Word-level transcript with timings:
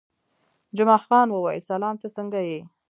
جمعه 0.77 0.99
خان 1.05 1.27
وویل: 1.31 1.61
سلام، 1.71 1.95
ته 2.01 2.07
څنګه 2.17 2.39
یې؟ 2.49 2.59